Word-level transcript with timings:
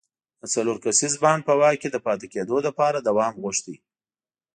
د 0.41 0.43
څلور 0.53 0.77
کسیز 0.85 1.13
بانډ 1.23 1.41
په 1.47 1.53
واک 1.59 1.75
کې 1.81 1.89
د 1.91 1.97
پاتې 2.05 2.27
کېدو 2.33 2.57
لپاره 2.67 2.97
دوام 3.07 3.33
غوښت. 3.43 3.65